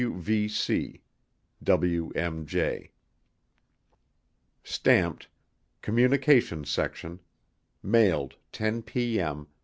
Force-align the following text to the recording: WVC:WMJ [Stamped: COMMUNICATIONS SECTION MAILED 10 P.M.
WVC:WMJ 0.01 2.89
[Stamped: 4.63 5.27
COMMUNICATIONS 5.83 6.67
SECTION 6.67 7.19
MAILED 7.83 8.35
10 8.51 8.81
P.M. 8.81 9.45